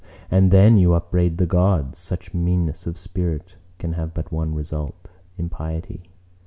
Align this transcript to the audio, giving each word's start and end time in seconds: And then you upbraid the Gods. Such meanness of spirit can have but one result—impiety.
And 0.31 0.49
then 0.49 0.77
you 0.79 0.93
upbraid 0.95 1.37
the 1.37 1.45
Gods. 1.45 1.99
Such 1.99 2.33
meanness 2.33 2.87
of 2.87 2.97
spirit 2.97 3.57
can 3.77 3.93
have 3.93 4.15
but 4.15 4.31
one 4.31 4.55
result—impiety. 4.55 6.09